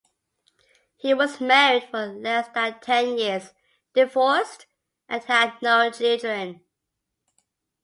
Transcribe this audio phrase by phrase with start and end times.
[0.95, 3.53] He was married for less than ten years,
[3.93, 4.65] divorced
[5.07, 6.61] and had no children.